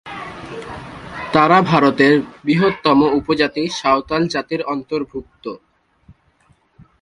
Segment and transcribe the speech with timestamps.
[1.33, 2.13] তারা ভারতের
[2.43, 5.45] বৃহত্তম উপজাতি- সাঁওতাল জাতির অন্তর্ভুক্ত।